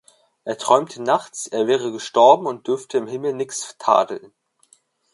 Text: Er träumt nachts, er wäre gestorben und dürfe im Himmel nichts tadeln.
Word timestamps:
Er 0.45 0.57
träumt 0.57 0.97
nachts, 0.97 1.45
er 1.45 1.67
wäre 1.67 1.91
gestorben 1.91 2.47
und 2.47 2.65
dürfe 2.65 2.97
im 2.97 3.05
Himmel 3.05 3.33
nichts 3.33 3.75
tadeln. 3.77 4.33